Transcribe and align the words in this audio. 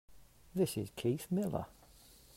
This 0.55 0.77
is 0.77 0.89
Keith 0.95 1.27
Miller. 1.29 1.67